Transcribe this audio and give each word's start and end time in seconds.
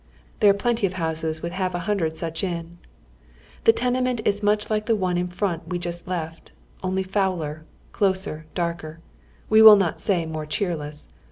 There 0.39 0.49
are 0.49 0.55
plenty 0.55 0.87
of 0.87 0.93
houses 0.93 1.41
witli 1.41 1.51
half 1.51 1.75
a 1.75 1.79
hundred 1.85 2.17
such 2.17 2.43
in. 2.43 2.79
The 3.65 3.71
tenement 3.71 4.19
is 4.25 4.41
much 4.41 4.67
like 4.71 4.87
the 4.87 4.95
one 4.95 5.15
in 5.15 5.27
front 5.27 5.67
we 5.67 5.77
just 5.77 6.07
left, 6.07 6.51
only 6.81 7.03
fouler, 7.03 7.65
closer, 7.91 8.47
darker— 8.55 8.99
we 9.47 9.61
will 9.61 9.75
not 9.75 10.01
say 10.01 10.25
moj 10.25 10.45
e 10.45 10.47
cheerless. 10.47 11.07